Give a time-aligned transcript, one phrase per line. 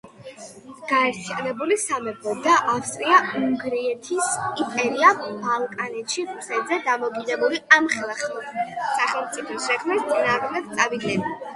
[0.91, 4.31] გაერთიანებული სამეფო და ავსტრია-უნგრეთის
[4.63, 11.31] იმპერია ბალკანეთში რუსეთზე დამოკიდებული ამხელა სახელმწიფოს შექმნის წინააღმდეგ წავიდნენ.